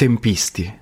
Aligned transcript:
Tempisti. 0.00 0.78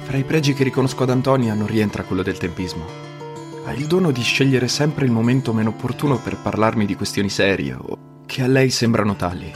Fra 0.00 0.16
i 0.16 0.24
pregi 0.24 0.54
che 0.54 0.64
riconosco 0.64 1.02
ad 1.02 1.10
Antonia 1.10 1.52
non 1.52 1.66
rientra 1.66 2.02
quello 2.04 2.22
del 2.22 2.38
tempismo. 2.38 2.86
Ha 3.66 3.74
il 3.74 3.86
dono 3.86 4.10
di 4.10 4.22
scegliere 4.22 4.68
sempre 4.68 5.04
il 5.04 5.10
momento 5.10 5.52
meno 5.52 5.68
opportuno 5.68 6.16
per 6.16 6.38
parlarmi 6.38 6.86
di 6.86 6.94
questioni 6.94 7.28
serie 7.28 7.74
o 7.74 8.24
che 8.24 8.40
a 8.40 8.46
lei 8.46 8.70
sembrano 8.70 9.16
tali. 9.16 9.52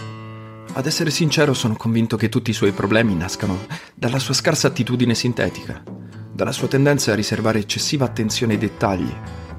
Ad 0.75 0.85
essere 0.85 1.11
sincero 1.11 1.55
sono 1.55 1.75
convinto 1.75 2.19
che 2.19 2.29
tutti 2.29 2.51
i 2.51 2.53
suoi 2.53 2.73
problemi 2.73 3.15
nascano 3.15 3.61
dalla 3.95 4.19
sua 4.19 4.35
scarsa 4.35 4.67
attitudine 4.67 5.15
sintetica, 5.15 5.83
dalla 6.37 6.53
sua 6.53 6.69
tendenza 6.69 7.13
a 7.13 7.15
riservare 7.15 7.59
eccessiva 7.59 8.05
attenzione 8.05 8.53
ai 8.53 8.59
dettagli, 8.59 9.11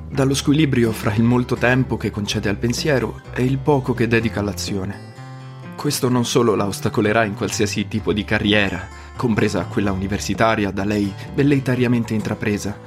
dallo 0.10 0.36
squilibrio 0.36 0.92
fra 0.92 1.12
il 1.16 1.24
molto 1.24 1.56
tempo 1.56 1.98
che 1.98 2.12
concede 2.12 2.50
al 2.50 2.58
pensiero 2.58 3.22
e 3.34 3.44
il 3.44 3.58
poco 3.58 3.96
che 3.96 4.08
dedica 4.08 4.42
all'azione. 4.42 5.16
Questo 5.76 6.08
non 6.08 6.24
solo 6.24 6.54
la 6.54 6.68
ostacolerà 6.68 7.26
in 7.26 7.34
qualsiasi 7.34 7.88
tipo 7.88 8.14
di 8.14 8.24
carriera, 8.24 8.88
compresa 9.16 9.66
quella 9.66 9.92
universitaria 9.92 10.70
da 10.70 10.86
lei 10.86 11.12
velleitariamente 11.34 12.14
intrapresa, 12.14 12.78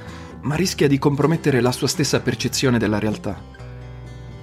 ma 0.43 0.55
rischia 0.55 0.87
di 0.87 0.97
compromettere 0.97 1.59
la 1.59 1.73
sua 1.73 1.87
stessa 1.87 2.21
percezione 2.21 2.79
della 2.79 2.97
realtà. 2.97 3.60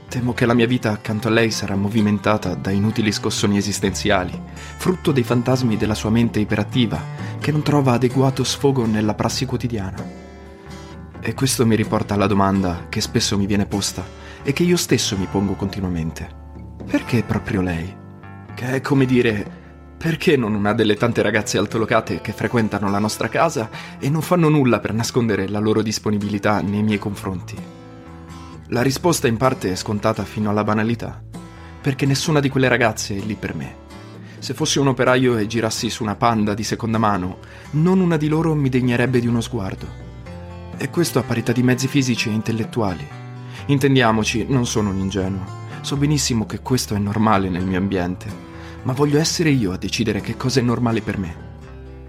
Temo 0.09 0.33
che 0.33 0.47
la 0.47 0.55
mia 0.55 0.67
vita 0.67 0.91
accanto 0.91 1.29
a 1.29 1.31
lei 1.31 1.51
sarà 1.51 1.77
movimentata 1.77 2.55
da 2.55 2.71
inutili 2.71 3.13
scossoni 3.13 3.59
esistenziali, 3.59 4.33
frutto 4.79 5.13
dei 5.13 5.23
fantasmi 5.23 5.77
della 5.77 5.95
sua 5.95 6.09
mente 6.09 6.41
iperattiva, 6.41 6.99
che 7.39 7.53
non 7.53 7.63
trova 7.63 7.93
adeguato 7.93 8.43
sfogo 8.43 8.87
nella 8.87 9.13
prassi 9.13 9.45
quotidiana. 9.45 10.03
E 11.21 11.35
questo 11.35 11.67
mi 11.67 11.77
riporta 11.77 12.15
alla 12.15 12.27
domanda 12.27 12.87
che 12.89 13.03
spesso 13.03 13.37
mi 13.37 13.45
viene 13.45 13.67
posta 13.67 14.03
e 14.43 14.55
che 14.55 14.63
io 14.63 14.79
stesso 14.79 15.15
mi 15.19 15.27
pongo 15.31 15.53
continuamente. 15.57 16.27
Perché 16.87 17.23
proprio 17.23 17.61
lei? 17.61 17.95
Che 18.55 18.67
è 18.67 18.81
come 18.81 19.05
dire, 19.05 19.47
perché 19.99 20.39
non 20.39 20.55
una 20.55 20.73
delle 20.73 20.95
tante 20.95 21.21
ragazze 21.21 21.59
altolocate 21.59 22.23
che 22.23 22.33
frequentano 22.33 22.89
la 22.89 22.99
nostra 22.99 23.29
casa 23.29 23.69
e 23.99 24.09
non 24.09 24.23
fanno 24.23 24.49
nulla 24.49 24.81
per 24.81 24.95
nascondere 24.95 25.49
la 25.49 25.59
loro 25.59 25.83
disponibilità 25.83 26.63
nei 26.63 26.83
miei 26.83 26.99
confronti? 26.99 27.78
La 28.69 28.83
risposta 28.83 29.27
in 29.27 29.37
parte 29.37 29.71
è 29.73 29.75
scontata 29.75 30.25
fino 30.25 30.51
alla 30.51 30.65
banalità, 30.65 31.23
perché 31.81 32.07
nessuna 32.07 32.41
di 32.41 32.49
quelle 32.49 32.69
ragazze 32.69 33.17
è 33.17 33.21
lì 33.21 33.35
per 33.35 33.55
me. 33.55 33.87
Se 34.39 34.55
fossi 34.55 34.79
un 34.79 34.89
operaio 34.89 35.37
e 35.37 35.47
girassi 35.47 35.91
su 35.91 36.03
una 36.03 36.17
panda 36.17 36.55
di 36.55 36.63
seconda 36.63 36.99
mano, 36.99 37.39
non 37.73 38.01
una 38.01 38.17
di 38.17 38.29
loro 38.29 38.55
mi 38.55 38.69
degnerebbe 38.69 39.21
di 39.21 39.27
uno 39.27 39.41
sguardo. 39.41 39.87
E 40.77 40.91
questo 40.91 41.19
a 41.19 41.23
parità 41.23 41.53
di 41.53 41.63
mezzi 41.63 41.89
fisici 41.89 42.29
e 42.29 42.33
intellettuali. 42.33 43.07
Intendiamoci, 43.67 44.47
non 44.49 44.67
sono 44.67 44.91
un 44.91 44.99
ingenuo. 44.99 45.45
So 45.81 45.97
benissimo 45.97 46.47
che 46.47 46.61
questo 46.61 46.95
è 46.95 46.99
normale 46.99 47.49
nel 47.49 47.65
mio 47.65 47.79
ambiente 47.79 48.47
ma 48.83 48.93
voglio 48.93 49.19
essere 49.19 49.51
io 49.51 49.73
a 49.73 49.77
decidere 49.77 50.21
che 50.21 50.37
cosa 50.37 50.61
è 50.61 50.63
normale 50.63 51.01
per 51.01 51.19
me. 51.19 51.47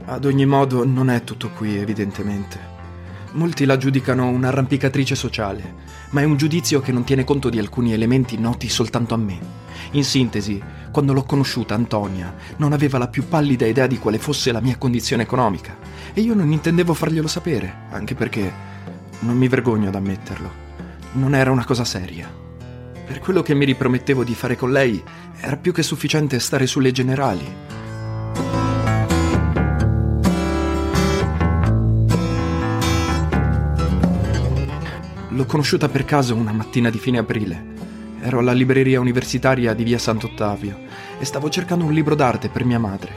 Ad 0.06 0.26
ogni 0.26 0.46
modo, 0.46 0.86
non 0.86 1.10
è 1.10 1.24
tutto 1.24 1.50
qui, 1.50 1.78
evidentemente. 1.78 2.78
Molti 3.34 3.66
la 3.66 3.78
giudicano 3.78 4.28
un'arrampicatrice 4.28 5.14
sociale, 5.14 5.76
ma 6.10 6.22
è 6.22 6.24
un 6.24 6.36
giudizio 6.36 6.82
che 6.82 6.92
non 6.92 7.04
tiene 7.04 7.24
conto 7.24 7.50
di 7.50 7.60
alcuni 7.60 7.94
elementi 7.94 8.40
noti 8.40 8.68
soltanto 8.70 9.14
a 9.14 9.18
me. 9.18 9.40
In 9.92 10.04
sintesi, 10.04 10.62
quando 10.92 11.14
l'ho 11.14 11.24
conosciuta, 11.24 11.76
Antonia 11.76 12.34
non 12.58 12.74
aveva 12.74 12.98
la 12.98 13.08
più 13.08 13.28
pallida 13.28 13.68
idea 13.68 13.86
di 13.86 14.00
quale 14.00 14.18
fosse 14.18 14.52
la 14.52 14.62
mia 14.62 14.78
condizione 14.78 15.24
economica 15.24 15.78
e 16.14 16.22
io 16.22 16.34
non 16.34 16.52
intendevo 16.52 16.96
farglielo 16.96 17.28
sapere, 17.28 17.86
anche 17.92 18.16
perché 18.16 18.52
non 19.20 19.38
mi 19.38 19.48
vergogno 19.48 19.90
ad 19.90 19.96
ammetterlo. 19.96 20.68
Non 21.14 21.36
era 21.36 21.52
una 21.52 21.66
cosa 21.66 21.86
seria. 21.86 22.28
Per 23.06 23.20
quello 23.20 23.44
che 23.44 23.54
mi 23.54 23.66
ripromettevo 23.66 24.24
di 24.24 24.34
fare 24.34 24.56
con 24.56 24.72
lei, 24.72 25.02
era 25.40 25.56
più 25.56 25.72
che 25.72 25.84
sufficiente 25.84 26.40
stare 26.40 26.66
sulle 26.66 26.92
generali. 26.92 27.46
L'ho 35.40 35.46
conosciuta 35.46 35.88
per 35.88 36.04
caso 36.04 36.36
una 36.36 36.52
mattina 36.52 36.90
di 36.90 36.98
fine 36.98 37.18
aprile. 37.18 37.64
Ero 38.20 38.40
alla 38.40 38.52
libreria 38.52 39.00
universitaria 39.00 39.74
di 39.74 39.86
via 39.86 39.98
Sant'Ottavio 39.98 40.78
e 41.18 41.24
stavo 41.24 41.50
cercando 41.50 41.86
un 41.86 41.94
libro 41.94 42.14
d'arte 42.14 42.50
per 42.50 42.66
mia 42.66 42.78
madre. 42.78 43.14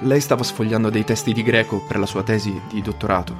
Lei 0.00 0.20
stava 0.20 0.42
sfogliando 0.42 0.90
dei 0.90 1.02
testi 1.02 1.32
di 1.32 1.42
greco 1.42 1.82
per 1.88 1.98
la 1.98 2.04
sua 2.04 2.22
tesi 2.22 2.60
di 2.70 2.82
dottorato. 2.82 3.34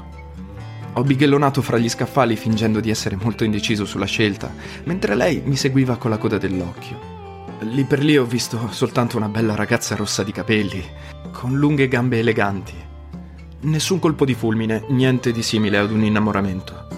Ho 0.95 1.03
bighellonato 1.03 1.61
fra 1.61 1.77
gli 1.77 1.91
scaffali 1.91 2.37
fingendo 2.37 2.81
di 2.81 2.89
essere 2.89 3.19
molto 3.21 3.45
indeciso 3.45 3.85
sulla 3.85 4.07
scelta, 4.07 4.51
mentre 4.85 5.15
lei 5.15 5.43
mi 5.45 5.57
seguiva 5.57 5.97
con 5.97 6.09
la 6.09 6.17
coda 6.17 6.39
dell'occhio. 6.39 6.99
Lì 7.65 7.85
per 7.85 8.03
lì 8.03 8.17
ho 8.17 8.25
visto 8.25 8.71
soltanto 8.71 9.19
una 9.19 9.29
bella 9.29 9.55
ragazza 9.55 9.95
rossa 9.95 10.23
di 10.23 10.33
capelli, 10.33 10.83
con 11.33 11.59
lunghe 11.59 11.87
gambe 11.87 12.19
eleganti. 12.19 12.73
Nessun 13.61 13.99
colpo 13.99 14.25
di 14.25 14.33
fulmine, 14.33 14.85
niente 14.89 15.33
di 15.33 15.43
simile 15.43 15.77
ad 15.77 15.91
un 15.91 16.03
innamoramento. 16.03 16.89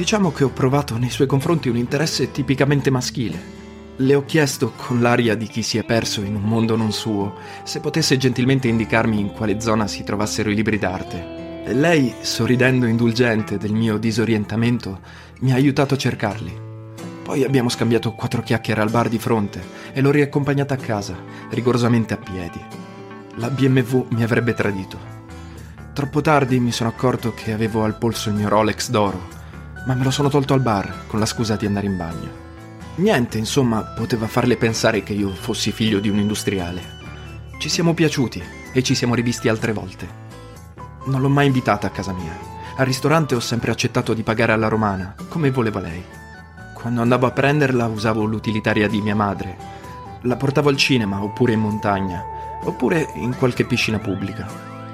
Diciamo 0.00 0.32
che 0.32 0.44
ho 0.44 0.48
provato 0.48 0.96
nei 0.96 1.10
suoi 1.10 1.26
confronti 1.26 1.68
un 1.68 1.76
interesse 1.76 2.30
tipicamente 2.30 2.88
maschile. 2.88 3.38
Le 3.96 4.14
ho 4.14 4.24
chiesto, 4.24 4.72
con 4.74 5.02
l'aria 5.02 5.34
di 5.34 5.46
chi 5.46 5.60
si 5.60 5.76
è 5.76 5.84
perso 5.84 6.22
in 6.22 6.36
un 6.36 6.40
mondo 6.40 6.74
non 6.74 6.90
suo, 6.90 7.34
se 7.64 7.80
potesse 7.80 8.16
gentilmente 8.16 8.66
indicarmi 8.66 9.20
in 9.20 9.30
quale 9.30 9.60
zona 9.60 9.86
si 9.86 10.02
trovassero 10.02 10.48
i 10.48 10.54
libri 10.54 10.78
d'arte. 10.78 11.64
E 11.66 11.74
lei, 11.74 12.14
sorridendo 12.22 12.86
indulgente 12.86 13.58
del 13.58 13.74
mio 13.74 13.98
disorientamento, 13.98 15.00
mi 15.40 15.52
ha 15.52 15.56
aiutato 15.56 15.92
a 15.92 15.98
cercarli. 15.98 16.58
Poi 17.22 17.44
abbiamo 17.44 17.68
scambiato 17.68 18.14
quattro 18.14 18.40
chiacchiere 18.40 18.80
al 18.80 18.90
bar 18.90 19.10
di 19.10 19.18
fronte 19.18 19.62
e 19.92 20.00
l'ho 20.00 20.10
riaccompagnata 20.10 20.72
a 20.72 20.78
casa, 20.78 21.14
rigorosamente 21.50 22.14
a 22.14 22.16
piedi. 22.16 22.58
La 23.34 23.50
BMW 23.50 24.06
mi 24.12 24.22
avrebbe 24.22 24.54
tradito. 24.54 24.98
Troppo 25.92 26.22
tardi 26.22 26.58
mi 26.58 26.72
sono 26.72 26.88
accorto 26.88 27.34
che 27.34 27.52
avevo 27.52 27.84
al 27.84 27.98
polso 27.98 28.30
il 28.30 28.36
mio 28.36 28.48
Rolex 28.48 28.88
d'oro, 28.88 29.39
ma 29.90 29.96
me 29.96 30.04
lo 30.04 30.12
sono 30.12 30.28
tolto 30.28 30.54
al 30.54 30.60
bar 30.60 31.06
con 31.08 31.18
la 31.18 31.26
scusa 31.26 31.56
di 31.56 31.66
andare 31.66 31.86
in 31.86 31.96
bagno. 31.96 32.30
Niente, 32.96 33.38
insomma, 33.38 33.82
poteva 33.82 34.28
farle 34.28 34.56
pensare 34.56 35.02
che 35.02 35.14
io 35.14 35.30
fossi 35.30 35.72
figlio 35.72 35.98
di 35.98 36.08
un 36.08 36.20
industriale. 36.20 36.98
Ci 37.58 37.68
siamo 37.68 37.92
piaciuti 37.92 38.40
e 38.72 38.84
ci 38.84 38.94
siamo 38.94 39.16
rivisti 39.16 39.48
altre 39.48 39.72
volte. 39.72 40.06
Non 41.06 41.20
l'ho 41.20 41.28
mai 41.28 41.46
invitata 41.46 41.88
a 41.88 41.90
casa 41.90 42.12
mia. 42.12 42.38
Al 42.76 42.86
ristorante 42.86 43.34
ho 43.34 43.40
sempre 43.40 43.72
accettato 43.72 44.14
di 44.14 44.22
pagare 44.22 44.52
alla 44.52 44.68
romana, 44.68 45.16
come 45.28 45.50
voleva 45.50 45.80
lei. 45.80 46.04
Quando 46.72 47.02
andavo 47.02 47.26
a 47.26 47.32
prenderla 47.32 47.86
usavo 47.86 48.22
l'utilitaria 48.22 48.86
di 48.86 49.00
mia 49.00 49.16
madre. 49.16 49.56
La 50.22 50.36
portavo 50.36 50.68
al 50.68 50.76
cinema 50.76 51.20
oppure 51.20 51.54
in 51.54 51.60
montagna, 51.60 52.22
oppure 52.62 53.10
in 53.16 53.34
qualche 53.36 53.64
piscina 53.64 53.98
pubblica. 53.98 54.46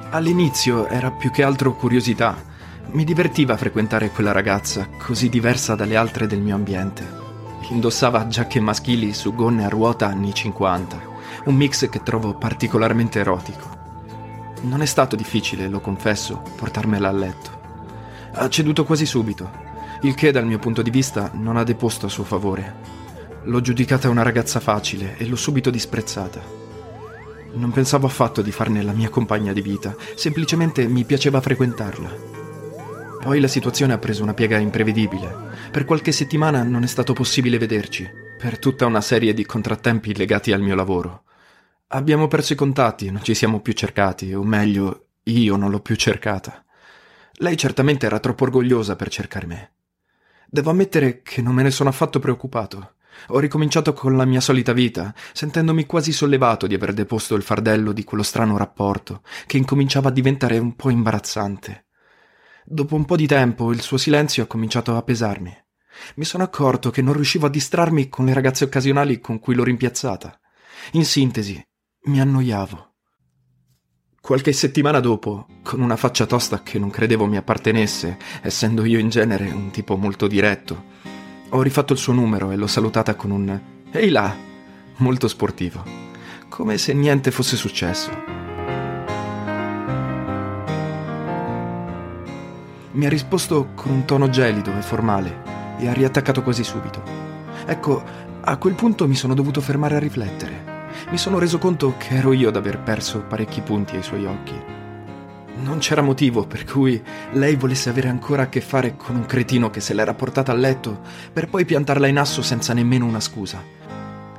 All'inizio 0.08 0.88
era 0.88 1.10
più 1.10 1.30
che 1.30 1.42
altro 1.42 1.74
curiosità. 1.74 2.54
Mi 2.88 3.02
divertiva 3.02 3.56
frequentare 3.56 4.10
quella 4.10 4.30
ragazza, 4.30 4.88
così 4.97 5.28
diversa 5.28 5.74
dalle 5.74 5.97
altre 5.97 6.28
del 6.28 6.41
mio 6.41 6.54
ambiente. 6.54 7.04
Indossava 7.70 8.28
giacche 8.28 8.60
maschili 8.60 9.12
su 9.12 9.34
gonne 9.34 9.64
a 9.64 9.69
ruota 9.69 10.06
anni 10.06 10.32
50, 10.32 11.00
un 11.47 11.56
mix 11.56 11.88
che 11.91 12.02
trovo 12.04 12.34
particolarmente 12.34 13.19
erotico. 13.19 13.69
Non 14.62 14.82
è 14.82 14.86
stato 14.86 15.16
difficile, 15.16 15.69
lo 15.69 15.80
confesso, 15.80 16.42
portarmela 16.56 17.08
a 17.08 17.12
letto. 17.12 17.50
Ha 18.32 18.48
ceduto 18.48 18.84
quasi 18.84 19.04
subito, 19.04 19.50
il 20.03 20.14
che 20.14 20.30
dal 20.30 20.47
mio 20.47 20.60
punto 20.60 20.80
di 20.80 20.91
vista 20.91 21.30
non 21.34 21.56
ha 21.56 21.64
deposto 21.64 22.06
a 22.06 22.10
suo 22.10 22.24
favore. 22.24 22.94
L'ho 23.42 23.60
giudicata 23.60 24.08
una 24.08 24.22
ragazza 24.22 24.60
facile 24.60 25.16
e 25.18 25.26
l'ho 25.26 25.36
subito 25.36 25.70
disprezzata. 25.70 26.41
Non 27.53 27.72
pensavo 27.72 28.06
affatto 28.06 28.42
di 28.42 28.53
farne 28.53 28.82
la 28.82 28.92
mia 28.92 29.08
compagna 29.08 29.53
di 29.53 29.60
vita, 29.60 29.94
semplicemente 30.14 30.86
mi 30.86 31.04
piaceva 31.04 31.41
frequentarla. 31.41 32.35
Poi 33.26 33.40
la 33.40 33.48
situazione 33.48 33.92
ha 33.92 33.98
preso 33.98 34.22
una 34.22 34.34
piega 34.34 34.56
imprevedibile. 34.56 35.34
Per 35.72 35.84
qualche 35.84 36.12
settimana 36.12 36.62
non 36.62 36.84
è 36.84 36.86
stato 36.86 37.12
possibile 37.12 37.58
vederci, 37.58 38.08
per 38.38 38.56
tutta 38.60 38.86
una 38.86 39.00
serie 39.00 39.34
di 39.34 39.44
contrattempi 39.44 40.14
legati 40.14 40.52
al 40.52 40.60
mio 40.60 40.76
lavoro. 40.76 41.24
Abbiamo 41.88 42.28
perso 42.28 42.52
i 42.52 42.56
contatti, 42.56 43.10
non 43.10 43.24
ci 43.24 43.34
siamo 43.34 43.58
più 43.58 43.72
cercati, 43.72 44.32
o 44.32 44.44
meglio, 44.44 45.06
io 45.24 45.56
non 45.56 45.72
l'ho 45.72 45.80
più 45.80 45.96
cercata. 45.96 46.64
Lei 47.38 47.56
certamente 47.56 48.06
era 48.06 48.20
troppo 48.20 48.44
orgogliosa 48.44 48.94
per 48.94 49.08
cercare 49.08 49.46
me. 49.46 49.72
Devo 50.48 50.70
ammettere 50.70 51.20
che 51.22 51.42
non 51.42 51.52
me 51.52 51.64
ne 51.64 51.72
sono 51.72 51.88
affatto 51.88 52.20
preoccupato. 52.20 52.92
Ho 53.30 53.40
ricominciato 53.40 53.92
con 53.92 54.16
la 54.16 54.24
mia 54.24 54.40
solita 54.40 54.72
vita, 54.72 55.12
sentendomi 55.32 55.84
quasi 55.84 56.12
sollevato 56.12 56.68
di 56.68 56.74
aver 56.76 56.92
deposto 56.92 57.34
il 57.34 57.42
fardello 57.42 57.90
di 57.90 58.04
quello 58.04 58.22
strano 58.22 58.56
rapporto, 58.56 59.22
che 59.46 59.56
incominciava 59.56 60.10
a 60.10 60.12
diventare 60.12 60.58
un 60.58 60.76
po' 60.76 60.90
imbarazzante. 60.90 61.85
Dopo 62.68 62.97
un 62.97 63.04
po' 63.04 63.15
di 63.15 63.28
tempo 63.28 63.71
il 63.71 63.80
suo 63.80 63.97
silenzio 63.97 64.42
ha 64.42 64.47
cominciato 64.47 64.97
a 64.97 65.03
pesarmi. 65.03 65.57
Mi 66.16 66.24
sono 66.24 66.42
accorto 66.42 66.91
che 66.91 67.01
non 67.01 67.15
riuscivo 67.15 67.47
a 67.47 67.51
distrarmi 67.51 68.09
con 68.09 68.24
le 68.24 68.34
ragazze 68.34 68.65
occasionali 68.65 69.21
con 69.21 69.39
cui 69.39 69.54
l'ho 69.54 69.63
rimpiazzata. 69.63 70.36
In 70.92 71.04
sintesi, 71.04 71.65
mi 72.07 72.21
annoiavo. 72.21 72.95
Qualche 74.21 74.53
settimana 74.53 74.98
dopo, 74.98 75.47
con 75.63 75.80
una 75.80 75.95
faccia 75.95 76.27
tosta 76.27 76.65
che 76.65 76.80
non 76.80 76.91
credevo 76.91 77.27
mi 77.27 77.36
appartenesse, 77.36 78.18
essendo 78.42 78.84
io 78.84 78.98
in 78.98 79.10
genere 79.10 79.48
un 79.48 79.71
tipo 79.71 79.97
molto 79.97 80.27
diretto, 80.27 80.86
ho 81.51 81.62
rifatto 81.62 81.92
il 81.92 82.01
suo 82.01 82.15
numero 82.15 82.51
e 82.51 82.57
l'ho 82.57 82.66
salutata 82.66 83.15
con 83.15 83.30
un 83.30 83.60
Ehi 83.92 84.10
là, 84.10 84.36
molto 84.97 85.28
sportivo, 85.28 85.84
come 86.48 86.78
se 86.78 86.92
niente 86.92 87.30
fosse 87.30 87.54
successo. 87.54 88.35
Mi 92.97 93.07
ha 93.07 93.09
risposto 93.09 93.69
con 93.75 93.93
un 93.93 94.04
tono 94.04 94.28
gelido 94.28 94.77
e 94.77 94.83
formale 94.83 95.43
e 95.78 95.89
ha 95.89 95.93
riattaccato 95.93 96.43
quasi 96.43 96.65
subito. 96.65 97.03
Ecco, 97.66 98.03
a 98.41 98.57
quel 98.57 98.75
punto 98.75 99.07
mi 99.07 99.15
sono 99.15 99.34
dovuto 99.34 99.60
fermare 99.60 99.97
a 99.97 100.01
riflettere 100.01 100.75
mi 101.10 101.19
sono 101.19 101.39
reso 101.39 101.59
conto 101.59 101.95
che 101.98 102.15
ero 102.16 102.33
io 102.33 102.48
ad 102.48 102.57
aver 102.57 102.81
perso 102.81 103.21
parecchi 103.21 103.60
punti 103.60 103.97
ai 103.97 104.03
suoi 104.03 104.25
occhi. 104.25 104.54
Non 105.63 105.78
c'era 105.78 106.03
motivo 106.03 106.47
per 106.47 106.65
cui 106.65 107.01
lei 107.33 107.57
volesse 107.57 107.89
avere 107.89 108.09
ancora 108.09 108.43
a 108.43 108.48
che 108.48 108.60
fare 108.60 108.97
con 108.97 109.15
un 109.15 109.25
cretino 109.25 109.71
che 109.71 109.81
se 109.81 109.95
l'era 109.95 110.15
portata 110.15 110.53
a 110.53 110.57
letto 110.57 111.01
per 111.33 111.48
poi 111.48 111.65
piantarla 111.65 112.07
in 112.07 112.19
asso 112.19 112.43
senza 112.43 112.72
nemmeno 112.72 113.07
una 113.07 113.21
scusa. 113.21 113.63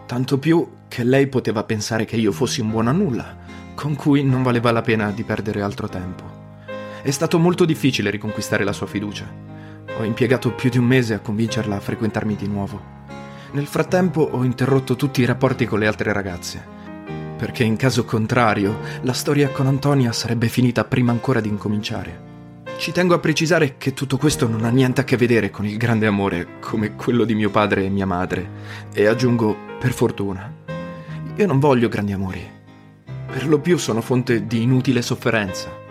Tanto 0.06 0.38
più 0.38 0.68
che 0.88 1.04
lei 1.04 1.28
poteva 1.28 1.64
pensare 1.64 2.06
che 2.06 2.18
io 2.18 2.32
fossi 2.32 2.62
un 2.62 2.70
buono 2.70 2.90
a 2.90 2.94
nulla, 2.94 3.36
con 3.74 3.96
cui 3.96 4.24
non 4.24 4.44
valeva 4.44 4.72
la 4.72 4.82
pena 4.82 5.12
di 5.12 5.24
perdere 5.24 5.62
altro 5.62 5.88
tempo. 5.88 6.37
È 7.02 7.12
stato 7.12 7.40
molto 7.40 7.64
difficile 7.64 8.10
riconquistare 8.10 8.64
la 8.64 8.74
sua 8.74 8.88
fiducia. 8.88 9.26
Ho 10.00 10.04
impiegato 10.04 10.52
più 10.52 10.70
di 10.70 10.78
un 10.78 10.86
mese 10.86 11.14
a 11.14 11.20
convincerla 11.20 11.76
a 11.76 11.80
frequentarmi 11.80 12.36
di 12.36 12.48
nuovo. 12.48 12.96
Nel 13.52 13.68
frattempo 13.68 14.22
ho 14.22 14.44
interrotto 14.44 14.96
tutti 14.96 15.22
i 15.22 15.26
rapporti 15.26 15.66
con 15.66 15.80
le 15.80 15.88
altre 15.88 16.12
ragazze, 16.12 16.62
perché 17.38 17.64
in 17.64 17.78
caso 17.78 18.04
contrario 18.04 18.80
la 19.02 19.14
storia 19.14 19.50
con 19.50 19.68
Antonia 19.68 20.12
sarebbe 20.12 20.48
finita 20.50 20.84
prima 20.84 21.12
ancora 21.12 21.40
di 21.40 21.48
incominciare. 21.48 22.26
Ci 22.78 22.92
tengo 22.92 23.14
a 23.14 23.20
precisare 23.20 23.76
che 23.78 23.94
tutto 23.94 24.18
questo 24.18 24.48
non 24.48 24.66
ha 24.66 24.70
niente 24.70 25.02
a 25.02 25.04
che 25.04 25.18
vedere 25.18 25.50
con 25.50 25.66
il 25.66 25.78
grande 25.78 26.08
amore 26.08 26.60
come 26.60 26.96
quello 26.96 27.24
di 27.24 27.36
mio 27.36 27.50
padre 27.50 27.86
e 27.86 27.90
mia 27.90 28.06
madre, 28.06 28.50
e 28.92 29.08
aggiungo 29.08 29.56
per 29.80 29.94
fortuna. 29.94 30.54
Io 31.36 31.48
non 31.48 31.60
voglio 31.60 31.88
grandi 31.88 32.12
amori, 32.12 32.46
per 33.26 33.48
lo 33.48 33.60
più 33.60 33.78
sono 33.78 34.02
fonte 34.02 34.46
di 34.46 34.62
inutile 34.62 35.02
sofferenza. 35.02 35.86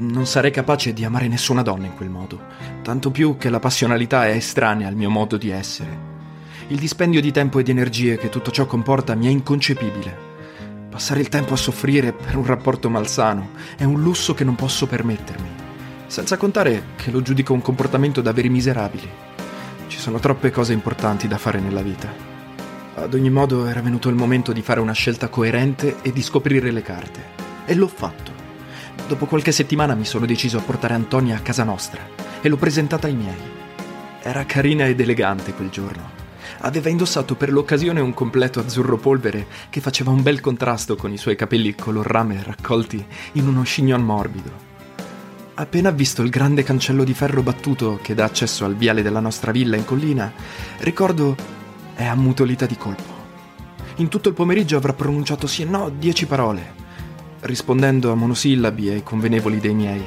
Non 0.00 0.26
sarei 0.26 0.52
capace 0.52 0.92
di 0.92 1.04
amare 1.04 1.26
nessuna 1.26 1.62
donna 1.62 1.86
in 1.86 1.96
quel 1.96 2.08
modo, 2.08 2.40
tanto 2.82 3.10
più 3.10 3.36
che 3.36 3.50
la 3.50 3.58
passionalità 3.58 4.28
è 4.28 4.30
estranea 4.30 4.86
al 4.86 4.94
mio 4.94 5.10
modo 5.10 5.36
di 5.36 5.50
essere. 5.50 6.06
Il 6.68 6.78
dispendio 6.78 7.20
di 7.20 7.32
tempo 7.32 7.58
e 7.58 7.64
di 7.64 7.72
energie 7.72 8.16
che 8.16 8.28
tutto 8.28 8.52
ciò 8.52 8.64
comporta 8.64 9.16
mi 9.16 9.26
è 9.26 9.30
inconcepibile. 9.30 10.16
Passare 10.88 11.18
il 11.18 11.28
tempo 11.28 11.54
a 11.54 11.56
soffrire 11.56 12.12
per 12.12 12.36
un 12.36 12.46
rapporto 12.46 12.88
malsano 12.88 13.50
è 13.76 13.82
un 13.82 14.00
lusso 14.00 14.34
che 14.34 14.44
non 14.44 14.54
posso 14.54 14.86
permettermi. 14.86 15.48
Senza 16.06 16.36
contare 16.36 16.90
che 16.94 17.10
lo 17.10 17.20
giudico 17.20 17.52
un 17.52 17.60
comportamento 17.60 18.20
da 18.20 18.32
veri 18.32 18.50
miserabili. 18.50 19.10
Ci 19.88 19.98
sono 19.98 20.20
troppe 20.20 20.52
cose 20.52 20.72
importanti 20.72 21.26
da 21.26 21.38
fare 21.38 21.58
nella 21.58 21.82
vita. 21.82 22.08
Ad 22.94 23.14
ogni 23.14 23.30
modo 23.30 23.66
era 23.66 23.80
venuto 23.80 24.08
il 24.08 24.14
momento 24.14 24.52
di 24.52 24.62
fare 24.62 24.78
una 24.78 24.92
scelta 24.92 25.26
coerente 25.26 25.96
e 26.02 26.12
di 26.12 26.22
scoprire 26.22 26.70
le 26.70 26.82
carte. 26.82 27.20
E 27.64 27.74
l'ho 27.74 27.88
fatto. 27.88 28.37
Dopo 29.08 29.24
qualche 29.24 29.52
settimana 29.52 29.94
mi 29.94 30.04
sono 30.04 30.26
deciso 30.26 30.58
a 30.58 30.60
portare 30.60 30.92
Antonia 30.92 31.36
a 31.36 31.40
casa 31.40 31.64
nostra 31.64 32.06
e 32.42 32.48
l'ho 32.48 32.58
presentata 32.58 33.06
ai 33.06 33.14
miei. 33.14 33.40
Era 34.22 34.44
carina 34.44 34.86
ed 34.86 35.00
elegante 35.00 35.54
quel 35.54 35.70
giorno 35.70 36.18
aveva 36.60 36.88
indossato 36.88 37.34
per 37.34 37.52
l'occasione 37.52 38.00
un 38.00 38.14
completo 38.14 38.60
azzurro 38.60 38.96
polvere 38.96 39.46
che 39.70 39.80
faceva 39.80 40.10
un 40.10 40.22
bel 40.22 40.40
contrasto 40.40 40.96
con 40.96 41.12
i 41.12 41.18
suoi 41.18 41.36
capelli 41.36 41.74
color 41.74 42.06
rame 42.06 42.42
raccolti 42.42 43.04
in 43.32 43.46
uno 43.46 43.62
chignon 43.62 44.02
morbido. 44.02 44.66
Appena 45.54 45.90
visto 45.90 46.22
il 46.22 46.30
grande 46.30 46.62
cancello 46.62 47.04
di 47.04 47.14
ferro 47.14 47.42
battuto 47.42 47.98
che 48.02 48.14
dà 48.14 48.24
accesso 48.24 48.64
al 48.64 48.76
viale 48.76 49.02
della 49.02 49.20
nostra 49.20 49.52
villa 49.52 49.76
in 49.76 49.84
collina, 49.84 50.32
ricordo 50.78 51.36
è 51.94 52.04
ammutolita 52.04 52.66
di 52.66 52.76
colpo. 52.76 53.16
In 53.96 54.08
tutto 54.08 54.28
il 54.28 54.34
pomeriggio 54.34 54.76
avrà 54.76 54.92
pronunciato 54.92 55.46
sì 55.46 55.62
e 55.62 55.64
no 55.64 55.90
dieci 55.90 56.26
parole, 56.26 56.86
rispondendo 57.40 58.10
a 58.10 58.14
monosillabi 58.14 58.94
e 58.94 59.02
convenevoli 59.02 59.60
dei 59.60 59.74
miei. 59.74 60.04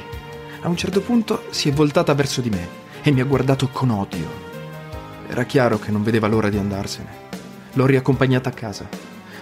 A 0.62 0.68
un 0.68 0.76
certo 0.76 1.00
punto 1.00 1.44
si 1.50 1.68
è 1.68 1.72
voltata 1.72 2.14
verso 2.14 2.40
di 2.40 2.50
me 2.50 2.80
e 3.02 3.10
mi 3.10 3.20
ha 3.20 3.24
guardato 3.24 3.68
con 3.68 3.90
odio. 3.90 4.28
Era 5.28 5.44
chiaro 5.44 5.78
che 5.78 5.90
non 5.90 6.02
vedeva 6.02 6.28
l'ora 6.28 6.48
di 6.48 6.58
andarsene. 6.58 7.30
L'ho 7.72 7.86
riaccompagnata 7.86 8.50
a 8.50 8.52
casa. 8.52 8.88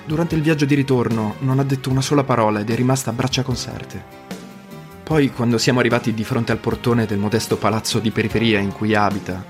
Durante 0.05 0.35
il 0.35 0.43
viaggio 0.43 0.65
di 0.65 0.75
ritorno 0.75 1.35
non 1.41 1.59
ha 1.59 1.65
detto 1.65 1.91
una 1.91 2.01
sola 2.01 2.25
parola 2.25 2.61
ed 2.61 2.71
è 2.71 2.75
rimasta 2.75 3.11
a 3.11 3.13
braccia 3.13 3.43
conserte. 3.43 4.29
Poi, 5.03 5.33
quando 5.33 5.59
siamo 5.59 5.81
arrivati 5.81 6.15
di 6.15 6.23
fronte 6.23 6.53
al 6.53 6.59
portone 6.59 7.05
del 7.05 7.19
modesto 7.19 7.57
palazzo 7.57 7.99
di 7.99 8.13
periferia 8.13 8.61
in 8.61 8.73
cui 8.73 8.95
abita, 8.95 9.45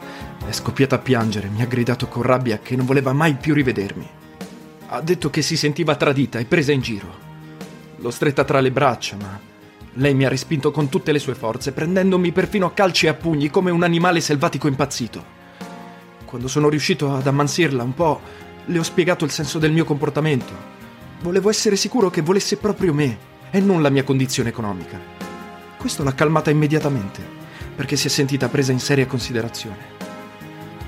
è 0.47 0.53
scoppiata 0.53 0.95
a 0.97 0.99
piangere, 0.99 1.49
mi 1.49 1.61
ha 1.61 1.67
gridato 1.67 2.09
con 2.09 2.23
rabbia 2.23 2.59
che 2.59 2.75
non 2.77 2.87
voleva 2.87 3.13
mai 3.13 3.35
più 3.35 3.53
rivedermi. 3.53 4.09
Ha 4.89 5.01
detto 5.03 5.29
che 5.29 5.43
si 5.43 5.57
sentiva 5.59 5.95
tradita 5.97 6.39
e 6.39 6.47
presa 6.47 6.73
in 6.73 6.81
giro. 6.81 7.30
L'ho 8.03 8.11
stretta 8.11 8.45
tra 8.45 8.61
le 8.61 8.71
braccia, 8.71 9.17
ma 9.17 9.39
lei 9.95 10.15
mi 10.15 10.25
ha 10.25 10.29
respinto 10.31 10.71
con 10.71 10.89
tutte 10.89 11.13
le 11.13 11.19
sue 11.19 11.35
forze, 11.35 11.73
prendendomi 11.73 12.33
perfino 12.33 12.65
a 12.65 12.73
calci 12.73 13.05
e 13.05 13.11
a 13.11 13.15
pugni 13.15 13.51
come 13.51 13.71
un 13.71 13.83
animale 13.83 14.23
selvatico 14.23 14.69
impazzito. 14.69 15.39
Quando 16.25 16.49
sono 16.49 16.71
riuscito 16.71 17.15
ad 17.15 17.27
ammansirla 17.27 17.83
un 17.83 17.93
po', 17.93 18.21
le 18.65 18.79
ho 18.79 18.83
spiegato 18.83 19.27
il 19.27 19.31
senso 19.31 19.59
del 19.59 19.73
mio 19.73 19.85
comportamento. 19.85 20.53
Volevo 21.21 21.51
essere 21.51 21.77
sicuro 21.77 22.09
che 22.09 22.23
volesse 22.23 22.57
proprio 22.57 22.95
me 22.95 23.19
e 23.51 23.61
non 23.61 23.83
la 23.83 23.91
mia 23.91 24.05
condizione 24.05 24.49
economica. 24.49 24.99
Questo 25.77 26.03
l'ha 26.03 26.15
calmata 26.15 26.49
immediatamente, 26.49 27.21
perché 27.77 27.97
si 27.97 28.07
è 28.07 28.11
sentita 28.11 28.49
presa 28.49 28.73
in 28.73 28.81
seria 28.81 29.07
considerazione. 29.07 29.99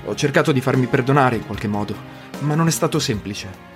Ho 0.05 0.15
cercato 0.15 0.51
di 0.51 0.61
farmi 0.61 0.87
perdonare 0.87 1.35
in 1.35 1.45
qualche 1.45 1.67
modo, 1.67 1.95
ma 2.39 2.55
non 2.55 2.65
è 2.65 2.71
stato 2.71 2.97
semplice. 2.97 3.72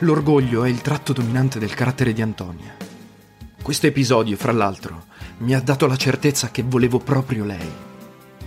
L'orgoglio 0.00 0.64
è 0.64 0.68
il 0.68 0.80
tratto 0.80 1.12
dominante 1.12 1.58
del 1.58 1.74
carattere 1.74 2.12
di 2.12 2.22
Antonia. 2.22 2.76
Questo 3.62 3.86
episodio, 3.86 4.36
fra 4.36 4.52
l'altro, 4.52 5.04
mi 5.38 5.54
ha 5.54 5.60
dato 5.60 5.86
la 5.86 5.96
certezza 5.96 6.50
che 6.50 6.62
volevo 6.62 6.98
proprio 6.98 7.44
lei 7.44 7.88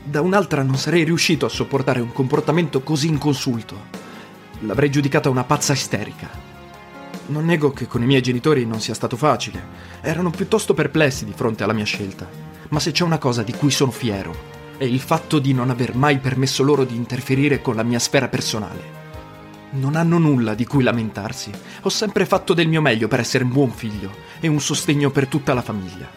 da 0.06 0.20
un'altra 0.20 0.64
non 0.64 0.76
sarei 0.76 1.06
riuscito 1.06 1.46
a 1.46 1.50
sopportare 1.50 2.02
un 2.02 2.12
comportamento 2.12 2.82
così 2.82 3.08
inconsulto. 3.08 4.02
L'avrei 4.60 4.92
giudicata 4.92 5.30
una 5.30 5.46
pazza 5.46 5.72
isterica. 5.72 6.30
Non 7.28 7.46
nego 7.46 7.72
che 7.72 7.88
con 7.88 8.04
i 8.04 8.06
miei 8.06 8.22
genitori 8.22 8.66
non 8.66 8.82
sia 8.82 8.94
stato 8.94 9.16
facile. 9.16 9.64
Erano 10.02 10.30
piuttosto 10.30 10.74
perplessi 10.74 11.24
di 11.24 11.32
fronte 11.34 11.64
alla 11.64 11.72
mia 11.72 11.86
scelta. 11.86 12.28
Ma 12.68 12.82
se 12.82 12.92
c'è 12.92 13.06
una 13.06 13.18
cosa 13.18 13.44
di 13.44 13.54
cui 13.54 13.72
sono 13.72 13.92
fiero, 13.92 14.36
è 14.78 14.84
il 14.84 15.00
fatto 15.00 15.40
di 15.40 15.54
non 15.54 15.70
aver 15.70 15.96
mai 15.96 16.20
permesso 16.20 16.64
loro 16.64 16.84
di 16.84 16.98
interferire 16.98 17.62
con 17.62 17.76
la 17.76 17.84
mia 17.84 18.00
sfera 18.00 18.28
personale. 18.28 19.03
Non 19.76 19.96
hanno 19.96 20.20
nulla 20.20 20.54
di 20.54 20.68
cui 20.68 20.84
lamentarsi. 20.84 21.50
Ho 21.82 21.90
sempre 21.90 22.28
fatto 22.28 22.54
del 22.54 22.68
mio 22.68 22.80
meglio 22.80 23.08
per 23.08 23.20
essere 23.20 23.44
un 23.44 23.52
buon 23.52 23.72
figlio 23.72 24.12
e 24.40 24.48
un 24.48 24.62
sostegno 24.62 25.10
per 25.10 25.26
tutta 25.26 25.56
la 25.56 25.64
famiglia. 25.64 26.08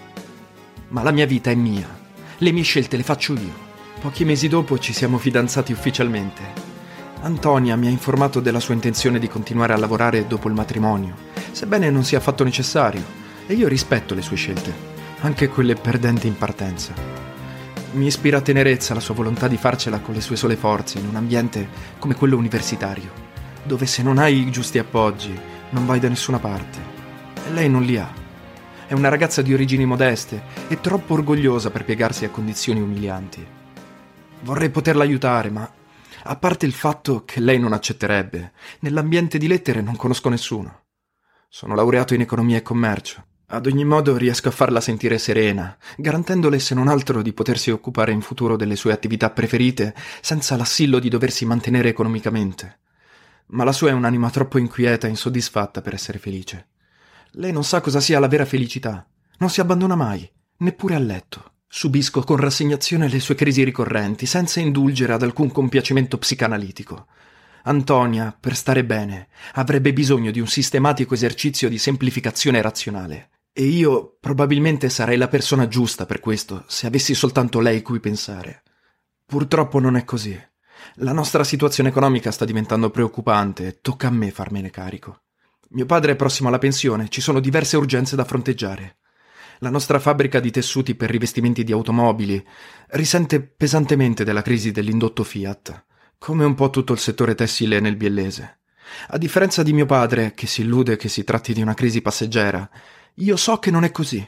Ma 0.88 1.02
la 1.02 1.10
mia 1.10 1.24
vita 1.24 1.50
è 1.50 1.54
mia. 1.54 1.88
Le 2.36 2.52
mie 2.52 2.62
scelte 2.62 2.98
le 2.98 3.02
faccio 3.02 3.32
io. 3.32 3.64
Pochi 3.98 4.26
mesi 4.26 4.48
dopo 4.48 4.78
ci 4.78 4.92
siamo 4.92 5.16
fidanzati 5.16 5.72
ufficialmente. 5.72 6.42
Antonia 7.22 7.76
mi 7.76 7.86
ha 7.86 7.90
informato 7.90 8.40
della 8.40 8.60
sua 8.60 8.74
intenzione 8.74 9.18
di 9.18 9.26
continuare 9.26 9.72
a 9.72 9.78
lavorare 9.78 10.26
dopo 10.26 10.48
il 10.48 10.54
matrimonio, 10.54 11.14
sebbene 11.50 11.88
non 11.88 12.04
sia 12.04 12.18
affatto 12.18 12.44
necessario, 12.44 13.02
e 13.46 13.54
io 13.54 13.68
rispetto 13.68 14.14
le 14.14 14.20
sue 14.20 14.36
scelte, 14.36 14.72
anche 15.20 15.48
quelle 15.48 15.74
perdenti 15.74 16.26
in 16.26 16.36
partenza. 16.36 16.92
Mi 17.92 18.06
ispira 18.06 18.42
tenerezza 18.42 18.92
la 18.92 19.00
sua 19.00 19.14
volontà 19.14 19.48
di 19.48 19.56
farcela 19.56 20.00
con 20.00 20.14
le 20.14 20.20
sue 20.20 20.36
sole 20.36 20.56
forze 20.56 20.98
in 20.98 21.08
un 21.08 21.16
ambiente 21.16 21.68
come 21.98 22.14
quello 22.14 22.36
universitario, 22.36 23.24
dove 23.66 23.86
se 23.86 24.02
non 24.02 24.18
hai 24.18 24.46
i 24.46 24.50
giusti 24.50 24.78
appoggi 24.78 25.38
non 25.70 25.84
vai 25.84 25.98
da 25.98 26.08
nessuna 26.08 26.38
parte. 26.38 26.78
E 27.46 27.50
lei 27.50 27.68
non 27.68 27.82
li 27.82 27.98
ha. 27.98 28.10
È 28.86 28.94
una 28.94 29.08
ragazza 29.08 29.42
di 29.42 29.52
origini 29.52 29.84
modeste 29.84 30.42
e 30.68 30.80
troppo 30.80 31.14
orgogliosa 31.14 31.70
per 31.70 31.84
piegarsi 31.84 32.24
a 32.24 32.30
condizioni 32.30 32.80
umilianti. 32.80 33.44
Vorrei 34.42 34.70
poterla 34.70 35.02
aiutare, 35.02 35.50
ma 35.50 35.68
a 36.28 36.36
parte 36.36 36.66
il 36.66 36.72
fatto 36.72 37.24
che 37.24 37.40
lei 37.40 37.58
non 37.58 37.72
accetterebbe, 37.72 38.52
nell'ambiente 38.80 39.38
di 39.38 39.48
lettere 39.48 39.80
non 39.80 39.96
conosco 39.96 40.28
nessuno. 40.28 40.84
Sono 41.48 41.74
laureato 41.74 42.14
in 42.14 42.20
economia 42.20 42.56
e 42.58 42.62
commercio. 42.62 43.24
Ad 43.48 43.66
ogni 43.66 43.84
modo 43.84 44.16
riesco 44.16 44.48
a 44.48 44.52
farla 44.52 44.80
sentire 44.80 45.18
serena, 45.18 45.76
garantendole 45.96 46.58
se 46.58 46.74
non 46.74 46.88
altro 46.88 47.22
di 47.22 47.32
potersi 47.32 47.70
occupare 47.70 48.10
in 48.10 48.20
futuro 48.20 48.56
delle 48.56 48.74
sue 48.74 48.92
attività 48.92 49.30
preferite 49.30 49.94
senza 50.20 50.56
l'assillo 50.56 50.98
di 50.98 51.08
doversi 51.08 51.44
mantenere 51.44 51.90
economicamente. 51.90 52.80
Ma 53.48 53.64
la 53.64 53.72
sua 53.72 53.90
è 53.90 53.92
un'anima 53.92 54.30
troppo 54.30 54.58
inquieta 54.58 55.06
e 55.06 55.10
insoddisfatta 55.10 55.80
per 55.80 55.94
essere 55.94 56.18
felice. 56.18 56.68
Lei 57.32 57.52
non 57.52 57.64
sa 57.64 57.80
cosa 57.80 58.00
sia 58.00 58.18
la 58.18 58.28
vera 58.28 58.44
felicità. 58.44 59.06
Non 59.38 59.50
si 59.50 59.60
abbandona 59.60 59.94
mai, 59.94 60.28
neppure 60.58 60.94
a 60.94 60.98
letto. 60.98 61.52
Subisco 61.68 62.22
con 62.22 62.36
rassegnazione 62.36 63.08
le 63.08 63.20
sue 63.20 63.34
crisi 63.34 63.62
ricorrenti, 63.62 64.24
senza 64.24 64.60
indulgere 64.60 65.12
ad 65.12 65.22
alcun 65.22 65.50
compiacimento 65.52 66.16
psicanalitico. 66.18 67.06
Antonia, 67.64 68.36
per 68.38 68.56
stare 68.56 68.84
bene, 68.84 69.28
avrebbe 69.54 69.92
bisogno 69.92 70.30
di 70.30 70.40
un 70.40 70.46
sistematico 70.46 71.14
esercizio 71.14 71.68
di 71.68 71.78
semplificazione 71.78 72.62
razionale. 72.62 73.30
E 73.52 73.64
io 73.64 74.16
probabilmente 74.20 74.88
sarei 74.88 75.16
la 75.16 75.28
persona 75.28 75.66
giusta 75.66 76.06
per 76.06 76.20
questo, 76.20 76.64
se 76.68 76.86
avessi 76.86 77.14
soltanto 77.14 77.58
lei 77.58 77.82
cui 77.82 78.00
pensare. 78.00 78.62
Purtroppo 79.24 79.80
non 79.80 79.96
è 79.96 80.04
così. 80.04 80.40
La 80.94 81.12
nostra 81.12 81.44
situazione 81.44 81.90
economica 81.90 82.30
sta 82.30 82.44
diventando 82.44 82.90
preoccupante 82.90 83.80
tocca 83.80 84.08
a 84.08 84.10
me 84.10 84.30
farmene 84.30 84.70
carico. 84.70 85.22
Mio 85.70 85.86
padre 85.86 86.12
è 86.12 86.16
prossimo 86.16 86.48
alla 86.48 86.58
pensione, 86.58 87.08
ci 87.08 87.20
sono 87.20 87.40
diverse 87.40 87.76
urgenze 87.76 88.16
da 88.16 88.24
fronteggiare. 88.24 88.98
La 89.60 89.70
nostra 89.70 89.98
fabbrica 89.98 90.38
di 90.38 90.50
tessuti 90.50 90.94
per 90.94 91.10
rivestimenti 91.10 91.64
di 91.64 91.72
automobili 91.72 92.44
risente 92.88 93.40
pesantemente 93.40 94.22
della 94.22 94.42
crisi 94.42 94.70
dell'indotto 94.70 95.24
Fiat, 95.24 95.84
come 96.18 96.44
un 96.44 96.54
po' 96.54 96.70
tutto 96.70 96.92
il 96.92 96.98
settore 96.98 97.34
tessile 97.34 97.80
nel 97.80 97.96
biellese. 97.96 98.60
A 99.08 99.18
differenza 99.18 99.62
di 99.62 99.72
mio 99.72 99.86
padre, 99.86 100.32
che 100.34 100.46
si 100.46 100.60
illude 100.60 100.96
che 100.96 101.08
si 101.08 101.24
tratti 101.24 101.52
di 101.52 101.62
una 101.62 101.74
crisi 101.74 102.00
passeggera, 102.00 102.68
io 103.14 103.36
so 103.36 103.58
che 103.58 103.70
non 103.70 103.84
è 103.84 103.90
così. 103.90 104.26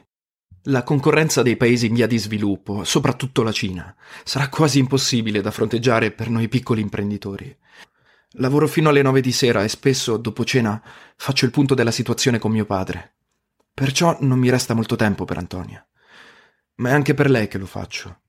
La 0.68 0.82
concorrenza 0.82 1.40
dei 1.42 1.56
paesi 1.56 1.86
in 1.86 1.94
via 1.94 2.06
di 2.06 2.18
sviluppo, 2.18 2.84
soprattutto 2.84 3.42
la 3.42 3.52
Cina, 3.52 3.94
sarà 4.22 4.50
quasi 4.50 4.78
impossibile 4.78 5.40
da 5.40 5.50
fronteggiare 5.50 6.10
per 6.10 6.28
noi 6.28 6.46
piccoli 6.48 6.82
imprenditori. 6.82 7.56
Lavoro 8.32 8.68
fino 8.68 8.90
alle 8.90 9.00
nove 9.00 9.22
di 9.22 9.32
sera 9.32 9.64
e 9.64 9.68
spesso, 9.68 10.18
dopo 10.18 10.44
cena, 10.44 10.82
faccio 11.16 11.46
il 11.46 11.52
punto 11.52 11.74
della 11.74 11.90
situazione 11.90 12.38
con 12.38 12.50
mio 12.50 12.66
padre. 12.66 13.14
Perciò 13.72 14.18
non 14.20 14.38
mi 14.38 14.50
resta 14.50 14.74
molto 14.74 14.94
tempo 14.94 15.24
per 15.24 15.38
Antonia. 15.38 15.82
Ma 16.76 16.90
è 16.90 16.92
anche 16.92 17.14
per 17.14 17.30
lei 17.30 17.48
che 17.48 17.56
lo 17.56 17.66
faccio. 17.66 18.20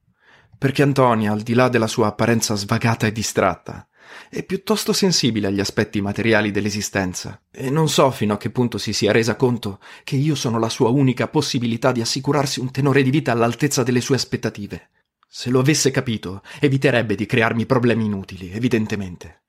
Perché 0.57 0.81
Antonia, 0.81 1.33
al 1.33 1.41
di 1.41 1.53
là 1.53 1.67
della 1.67 1.87
sua 1.87 2.07
apparenza 2.07 2.55
svagata 2.55 3.05
e 3.05 3.11
distratta, 3.11 3.85
è 4.29 4.43
piuttosto 4.43 4.93
sensibile 4.93 5.47
agli 5.47 5.59
aspetti 5.59 6.01
materiali 6.01 6.51
dell'esistenza 6.51 7.41
e 7.51 7.69
non 7.69 7.89
so 7.89 8.11
fino 8.11 8.33
a 8.33 8.37
che 8.37 8.49
punto 8.49 8.77
si 8.77 8.93
sia 8.93 9.11
resa 9.11 9.35
conto 9.35 9.79
che 10.03 10.15
io 10.15 10.35
sono 10.35 10.59
la 10.59 10.69
sua 10.69 10.89
unica 10.89 11.27
possibilità 11.27 11.91
di 11.91 12.01
assicurarsi 12.01 12.59
un 12.59 12.71
tenore 12.71 13.01
di 13.01 13.09
vita 13.09 13.31
all'altezza 13.31 13.83
delle 13.83 14.01
sue 14.01 14.15
aspettative. 14.15 14.89
Se 15.27 15.49
lo 15.49 15.59
avesse 15.59 15.91
capito, 15.91 16.41
eviterebbe 16.59 17.15
di 17.15 17.25
crearmi 17.25 17.65
problemi 17.65 18.05
inutili, 18.05 18.51
evidentemente. 18.51 19.43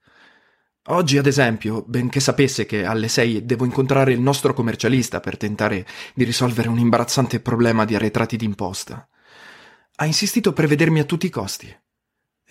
Oggi, 0.84 1.18
ad 1.18 1.26
esempio, 1.26 1.84
benché 1.86 2.20
sapesse 2.20 2.66
che 2.66 2.84
alle 2.84 3.08
sei 3.08 3.44
devo 3.44 3.64
incontrare 3.64 4.12
il 4.12 4.20
nostro 4.20 4.54
commercialista 4.54 5.20
per 5.20 5.36
tentare 5.36 5.86
di 6.14 6.24
risolvere 6.24 6.68
un 6.68 6.78
imbarazzante 6.78 7.40
problema 7.40 7.84
di 7.84 7.94
arretrati 7.94 8.36
d'imposta, 8.36 9.08
ha 9.96 10.06
insistito 10.06 10.52
per 10.52 10.66
vedermi 10.66 11.00
a 11.00 11.04
tutti 11.04 11.26
i 11.26 11.30
costi. 11.30 11.74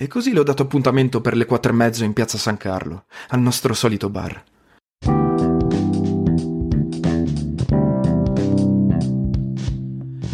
E 0.02 0.08
così 0.08 0.32
le 0.32 0.40
ho 0.40 0.44
dato 0.44 0.62
appuntamento 0.62 1.20
per 1.20 1.36
le 1.36 1.46
quattro 1.46 1.74
e 1.74 1.76
mezzo 1.76 2.06
in 2.06 2.14
piazza 2.14 2.38
San 2.38 2.56
Carlo, 2.56 3.04
al 3.32 3.42
nostro 3.42 3.74
solito 3.74 4.10
bar. 4.10 4.44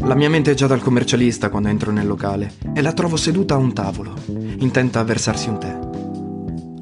La 0.04 0.14
mia 0.14 0.30
mente 0.30 0.52
è 0.52 0.54
già 0.54 0.68
dal 0.68 0.84
commercialista 0.84 1.50
quando 1.50 1.70
entro 1.70 1.92
nel 1.92 2.06
locale 2.06 2.54
e 2.76 2.84
la 2.84 2.94
trovo 2.94 3.18
seduta 3.18 3.56
a 3.56 3.58
un 3.58 3.74
tavolo, 3.74 4.14
intenta 4.28 5.00
a 5.00 5.04
versarsi 5.04 5.50
un 5.50 5.60
tè. 5.60 5.80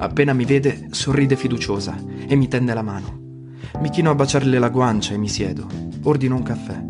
Appena 0.04 0.34
mi 0.34 0.44
vede, 0.44 0.88
sorride 0.90 1.36
fiduciosa 1.36 1.96
e 2.28 2.36
mi 2.36 2.48
tende 2.48 2.74
la 2.74 2.82
mano. 2.82 3.48
Mi 3.78 3.88
chino 3.88 4.10
a 4.10 4.14
baciarle 4.14 4.58
la 4.58 4.68
guancia 4.68 5.14
e 5.14 5.16
mi 5.16 5.30
siedo. 5.30 5.66
Ordino 6.02 6.36
un 6.36 6.42
caffè. 6.42 6.84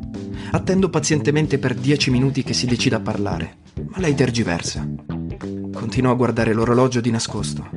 Attendo 0.50 0.90
pazientemente 0.90 1.60
per 1.60 1.76
dieci 1.76 2.10
minuti 2.10 2.42
che 2.42 2.52
si 2.52 2.66
decida 2.66 2.96
a 2.96 3.00
parlare, 3.00 3.58
ma 3.90 4.00
lei 4.00 4.16
tergiversa. 4.16 5.13
Continuo 5.74 6.12
a 6.12 6.14
guardare 6.14 6.54
l'orologio 6.54 7.00
di 7.00 7.10
nascosto. 7.10 7.68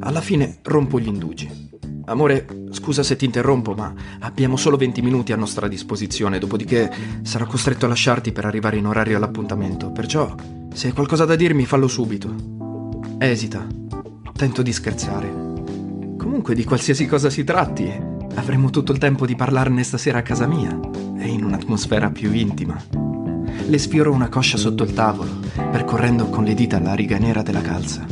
Alla 0.00 0.20
fine 0.20 0.58
rompo 0.62 0.98
gli 0.98 1.06
indugi. 1.06 1.70
Amore, 2.06 2.46
scusa 2.70 3.02
se 3.02 3.16
ti 3.16 3.24
interrompo, 3.24 3.72
ma 3.72 3.94
abbiamo 4.20 4.56
solo 4.56 4.76
20 4.76 5.00
minuti 5.00 5.32
a 5.32 5.36
nostra 5.36 5.68
disposizione, 5.68 6.38
dopodiché 6.38 6.92
sarò 7.22 7.46
costretto 7.46 7.86
a 7.86 7.88
lasciarti 7.88 8.32
per 8.32 8.44
arrivare 8.44 8.76
in 8.76 8.86
orario 8.86 9.16
all'appuntamento. 9.16 9.90
Perciò, 9.90 10.34
se 10.72 10.88
hai 10.88 10.92
qualcosa 10.92 11.24
da 11.24 11.36
dirmi, 11.36 11.64
fallo 11.64 11.88
subito. 11.88 12.34
Esita. 13.18 13.66
Tento 14.34 14.62
di 14.62 14.72
scherzare. 14.72 15.28
Comunque, 16.18 16.54
di 16.54 16.64
qualsiasi 16.64 17.06
cosa 17.06 17.30
si 17.30 17.44
tratti, 17.44 17.90
avremo 18.34 18.68
tutto 18.70 18.92
il 18.92 18.98
tempo 18.98 19.24
di 19.24 19.36
parlarne 19.36 19.82
stasera 19.82 20.18
a 20.18 20.22
casa 20.22 20.46
mia 20.46 20.78
e 21.16 21.28
in 21.28 21.44
un'atmosfera 21.44 22.10
più 22.10 22.32
intima. 22.32 23.03
Le 23.66 23.78
sfioro 23.78 24.12
una 24.12 24.28
coscia 24.28 24.58
sotto 24.58 24.82
il 24.82 24.92
tavolo, 24.92 25.38
percorrendo 25.54 26.28
con 26.28 26.44
le 26.44 26.52
dita 26.52 26.78
la 26.78 26.92
riga 26.92 27.16
nera 27.16 27.40
della 27.40 27.62
calza. 27.62 28.04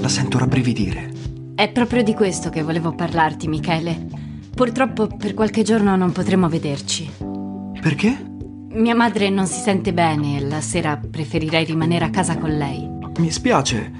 La 0.00 0.08
sento 0.08 0.38
rabbrividire. 0.38 1.10
È 1.54 1.70
proprio 1.70 2.02
di 2.02 2.14
questo 2.14 2.48
che 2.48 2.62
volevo 2.62 2.94
parlarti, 2.94 3.48
Michele. 3.48 4.06
Purtroppo 4.54 5.08
per 5.08 5.34
qualche 5.34 5.62
giorno 5.62 5.94
non 5.94 6.12
potremo 6.12 6.48
vederci. 6.48 7.08
Perché? 7.80 8.30
Mia 8.70 8.94
madre 8.94 9.28
non 9.28 9.46
si 9.46 9.60
sente 9.60 9.92
bene 9.92 10.38
e 10.38 10.40
la 10.40 10.62
sera 10.62 10.96
preferirei 10.96 11.66
rimanere 11.66 12.06
a 12.06 12.10
casa 12.10 12.38
con 12.38 12.56
lei. 12.56 12.88
Mi 13.18 13.30
spiace. 13.30 13.92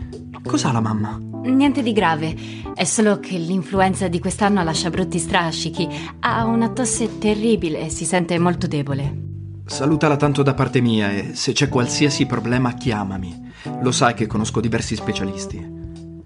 Cos'ha 0.43 0.73
la 0.73 0.81
mamma? 0.81 1.21
Niente 1.45 1.83
di 1.83 1.93
grave, 1.93 2.35
è 2.75 2.85
solo 2.85 3.21
che 3.21 3.37
l'influenza 3.37 4.09
di 4.09 4.19
quest'anno 4.19 4.63
lascia 4.63 4.89
brutti 4.89 5.19
strascichi. 5.19 5.87
Ha 6.21 6.47
una 6.47 6.71
tosse 6.71 7.19
terribile 7.19 7.81
e 7.81 7.91
si 7.91 8.07
sente 8.07 8.39
molto 8.39 8.67
debole. 8.67 9.32
Salutala 9.73 10.17
tanto 10.17 10.43
da 10.43 10.53
parte 10.53 10.83
mia 10.83 11.11
e 11.13 11.31
se 11.33 11.53
c'è 11.53 11.71
qualsiasi 11.71 12.27
problema 12.27 12.75
chiamami. 12.75 13.53
Lo 13.81 13.91
sai 13.91 14.13
che 14.13 14.27
conosco 14.27 14.61
diversi 14.61 14.95
specialisti. 14.95 15.67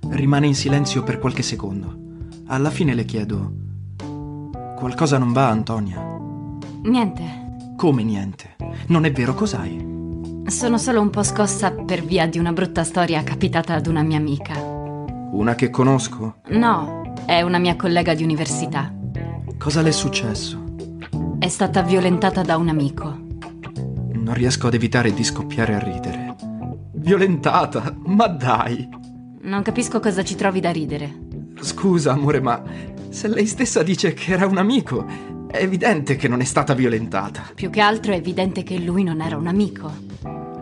Rimane 0.08 0.48
in 0.48 0.56
silenzio 0.56 1.04
per 1.04 1.20
qualche 1.20 1.42
secondo. 1.42 1.96
Alla 2.48 2.70
fine 2.70 2.92
le 2.92 3.04
chiedo... 3.04 3.52
Qualcosa 4.74 5.18
non 5.18 5.32
va, 5.32 5.46
Antonia? 5.46 6.04
Niente. 6.82 7.74
Come 7.76 8.02
niente? 8.02 8.56
Non 8.88 9.04
è 9.04 9.12
vero, 9.12 9.32
cos'hai? 9.34 10.42
Sono 10.46 10.76
solo 10.76 11.00
un 11.00 11.10
po' 11.10 11.22
scossa 11.22 11.70
per 11.70 12.04
via 12.04 12.26
di 12.26 12.40
una 12.40 12.52
brutta 12.52 12.82
storia 12.82 13.22
capitata 13.22 13.74
ad 13.74 13.86
una 13.86 14.02
mia 14.02 14.18
amica. 14.18 14.60
Una 14.60 15.54
che 15.54 15.70
conosco? 15.70 16.38
No, 16.48 17.14
è 17.24 17.42
una 17.42 17.58
mia 17.58 17.76
collega 17.76 18.12
di 18.12 18.24
università. 18.24 18.92
Cosa 19.56 19.82
le 19.82 19.90
è 19.90 19.92
successo? 19.92 20.64
È 21.38 21.46
stata 21.46 21.82
violentata 21.82 22.42
da 22.42 22.56
un 22.56 22.68
amico. 22.68 23.22
Non 24.26 24.34
riesco 24.34 24.66
ad 24.66 24.74
evitare 24.74 25.14
di 25.14 25.22
scoppiare 25.22 25.76
a 25.76 25.78
ridere. 25.78 26.34
Violentata? 26.94 27.94
Ma 28.06 28.26
dai! 28.26 28.88
Non 29.42 29.62
capisco 29.62 30.00
cosa 30.00 30.24
ci 30.24 30.34
trovi 30.34 30.58
da 30.58 30.72
ridere. 30.72 31.28
Scusa, 31.60 32.10
amore, 32.10 32.40
ma 32.40 32.60
se 33.08 33.28
lei 33.28 33.46
stessa 33.46 33.84
dice 33.84 34.14
che 34.14 34.32
era 34.32 34.46
un 34.46 34.58
amico, 34.58 35.06
è 35.48 35.58
evidente 35.58 36.16
che 36.16 36.26
non 36.26 36.40
è 36.40 36.44
stata 36.44 36.74
violentata. 36.74 37.52
Più 37.54 37.70
che 37.70 37.80
altro 37.80 38.14
è 38.14 38.16
evidente 38.16 38.64
che 38.64 38.80
lui 38.80 39.04
non 39.04 39.20
era 39.20 39.36
un 39.36 39.46
amico. 39.46 39.92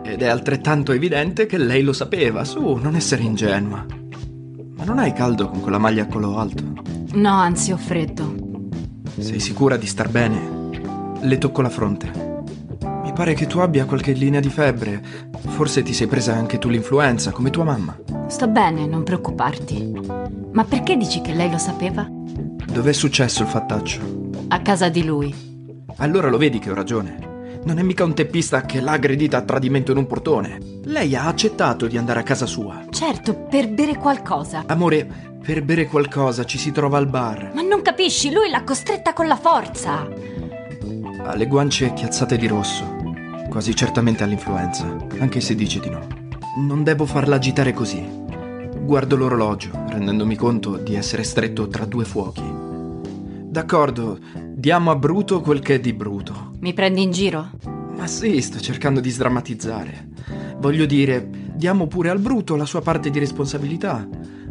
Ed 0.03 0.21
è 0.21 0.27
altrettanto 0.27 0.91
evidente 0.91 1.47
che 1.47 1.57
lei 1.57 1.81
lo 1.81 1.93
sapeva. 1.93 2.43
Su, 2.43 2.75
non 2.75 2.95
essere 2.95 3.23
ingenua. 3.23 3.83
Ma 4.75 4.83
non 4.83 4.99
hai 4.99 5.11
caldo 5.11 5.49
con 5.49 5.61
quella 5.61 5.79
maglia 5.79 6.03
a 6.03 6.07
collo 6.07 6.37
alto? 6.37 6.63
No, 7.13 7.33
anzi 7.33 7.71
ho 7.71 7.77
freddo. 7.77 8.35
Sei 9.17 9.39
sicura 9.39 9.75
di 9.75 9.87
star 9.87 10.09
bene? 10.09 10.69
Le 11.19 11.37
tocco 11.39 11.63
la 11.63 11.69
fronte 11.69 12.24
pare 13.15 13.33
che 13.33 13.47
tu 13.47 13.59
abbia 13.59 13.85
qualche 13.85 14.11
linea 14.11 14.41
di 14.41 14.49
febbre. 14.49 15.01
Forse 15.47 15.81
ti 15.81 15.93
sei 15.93 16.05
presa 16.05 16.35
anche 16.35 16.59
tu 16.59 16.67
l'influenza, 16.67 17.31
come 17.31 17.49
tua 17.49 17.63
mamma. 17.63 17.97
Sto 18.27 18.47
bene, 18.47 18.85
non 18.85 19.03
preoccuparti. 19.03 19.93
Ma 20.51 20.65
perché 20.65 20.97
dici 20.97 21.21
che 21.21 21.33
lei 21.33 21.49
lo 21.49 21.57
sapeva? 21.57 22.05
Dov'è 22.09 22.91
successo 22.91 23.43
il 23.43 23.47
fattaccio? 23.47 24.01
A 24.49 24.61
casa 24.61 24.89
di 24.89 25.03
lui. 25.05 25.33
Allora 25.97 26.27
lo 26.27 26.37
vedi 26.37 26.59
che 26.59 26.69
ho 26.69 26.75
ragione. 26.75 27.33
Non 27.63 27.79
è 27.79 27.83
mica 27.83 28.03
un 28.03 28.13
teppista 28.13 28.61
che 28.61 28.81
l'ha 28.81 28.91
aggredita 28.91 29.37
a 29.37 29.41
tradimento 29.41 29.91
in 29.91 29.97
un 29.97 30.07
portone. 30.07 30.59
Lei 30.83 31.15
ha 31.15 31.25
accettato 31.25 31.87
di 31.87 31.97
andare 31.97 32.19
a 32.19 32.23
casa 32.23 32.45
sua. 32.45 32.83
Certo, 32.89 33.33
per 33.33 33.69
bere 33.69 33.95
qualcosa. 33.95 34.65
Amore, 34.67 35.07
per 35.41 35.63
bere 35.63 35.87
qualcosa 35.87 36.43
ci 36.43 36.57
si 36.57 36.73
trova 36.73 36.97
al 36.97 37.07
bar. 37.07 37.51
Ma 37.55 37.61
non 37.61 37.81
capisci, 37.81 38.31
lui 38.31 38.49
l'ha 38.49 38.63
costretta 38.63 39.13
con 39.13 39.27
la 39.27 39.37
forza. 39.37 40.05
Ha 41.23 41.35
le 41.35 41.47
guance 41.47 41.93
chiazzate 41.93 42.37
di 42.37 42.47
rosso 42.47 42.94
quasi 43.55 43.73
certamente 43.73 44.21
all'influenza, 44.21 44.97
anche 45.19 45.39
se 45.39 45.55
dice 45.55 45.79
di 45.79 45.89
no. 45.89 46.05
Non 46.57 46.83
devo 46.83 47.05
farla 47.05 47.37
agitare 47.37 47.71
così. 47.71 48.05
Guardo 48.81 49.15
l'orologio, 49.15 49.71
rendendomi 49.87 50.35
conto 50.35 50.75
di 50.75 50.93
essere 50.95 51.23
stretto 51.23 51.69
tra 51.69 51.85
due 51.85 52.03
fuochi. 52.03 52.43
D'accordo, 53.47 54.19
diamo 54.51 54.91
a 54.91 54.97
Bruto 54.97 55.39
quel 55.39 55.61
che 55.61 55.75
è 55.75 55.79
di 55.79 55.93
Bruto. 55.93 56.51
Mi 56.59 56.73
prendi 56.73 57.01
in 57.01 57.11
giro? 57.11 57.51
Ma 57.95 58.07
sì, 58.07 58.41
sto 58.41 58.59
cercando 58.59 58.99
di 58.99 59.09
sdrammatizzare. 59.09 60.09
Voglio 60.57 60.85
dire, 60.85 61.25
diamo 61.53 61.87
pure 61.87 62.09
al 62.09 62.19
Bruto 62.19 62.57
la 62.57 62.65
sua 62.65 62.81
parte 62.81 63.09
di 63.09 63.19
responsabilità. 63.19 64.05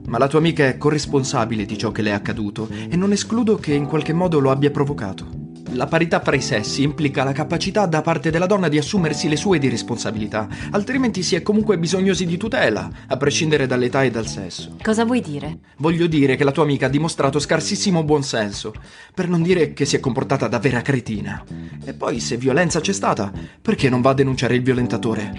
Ma 0.06 0.16
la 0.16 0.28
tua 0.28 0.38
amica 0.38 0.64
è 0.64 0.78
corresponsabile 0.78 1.66
di 1.66 1.76
ciò 1.76 1.92
che 1.92 2.00
le 2.00 2.08
è 2.08 2.14
accaduto 2.14 2.70
e 2.70 2.96
non 2.96 3.12
escludo 3.12 3.56
che 3.56 3.74
in 3.74 3.84
qualche 3.84 4.14
modo 4.14 4.38
lo 4.38 4.50
abbia 4.50 4.70
provocato. 4.70 5.43
La 5.74 5.86
parità 5.86 6.20
fra 6.20 6.36
i 6.36 6.40
sessi 6.40 6.82
implica 6.82 7.24
la 7.24 7.32
capacità 7.32 7.86
da 7.86 8.00
parte 8.00 8.30
della 8.30 8.46
donna 8.46 8.68
di 8.68 8.78
assumersi 8.78 9.28
le 9.28 9.34
sue 9.34 9.58
di 9.58 9.68
responsabilità, 9.68 10.46
altrimenti 10.70 11.24
si 11.24 11.34
è 11.34 11.42
comunque 11.42 11.78
bisognosi 11.78 12.26
di 12.26 12.36
tutela, 12.36 12.88
a 13.08 13.16
prescindere 13.16 13.66
dall'età 13.66 14.04
e 14.04 14.10
dal 14.10 14.28
sesso. 14.28 14.76
Cosa 14.80 15.04
vuoi 15.04 15.20
dire? 15.20 15.58
Voglio 15.78 16.06
dire 16.06 16.36
che 16.36 16.44
la 16.44 16.52
tua 16.52 16.62
amica 16.62 16.86
ha 16.86 16.88
dimostrato 16.88 17.40
scarsissimo 17.40 18.04
buonsenso, 18.04 18.72
per 19.12 19.28
non 19.28 19.42
dire 19.42 19.72
che 19.72 19.84
si 19.84 19.96
è 19.96 20.00
comportata 20.00 20.46
da 20.46 20.60
vera 20.60 20.80
cretina. 20.80 21.42
E 21.84 21.92
poi, 21.92 22.20
se 22.20 22.36
violenza 22.36 22.80
c'è 22.80 22.92
stata, 22.92 23.32
perché 23.60 23.88
non 23.88 24.00
va 24.00 24.10
a 24.10 24.14
denunciare 24.14 24.54
il 24.54 24.62
violentatore? 24.62 25.32